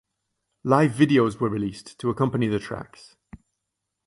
Live 0.63 0.93
videos 0.93 1.39
were 1.39 1.47
released 1.51 1.99
to 1.99 2.09
accompany 2.09 2.47
the 2.47 2.57
tracks. 2.57 3.17